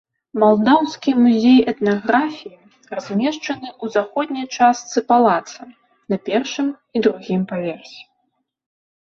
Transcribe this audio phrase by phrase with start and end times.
[0.41, 2.57] Малдаўскі музей этнаграфіі
[2.95, 5.61] размешчаны ў заходняй частцы палаца,
[6.15, 8.01] на першым і другім паверсе.